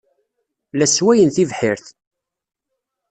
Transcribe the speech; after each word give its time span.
La 0.77 0.87
sswayen 0.87 1.29
tibḥirt. 1.35 1.85